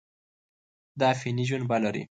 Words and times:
دا 0.99 1.09
فني 1.19 1.43
جنبه 1.49 1.77
لري. 1.83 2.03